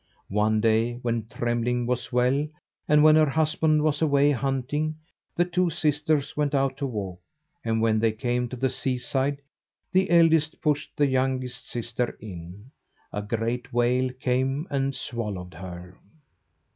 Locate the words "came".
8.11-8.49, 14.19-14.65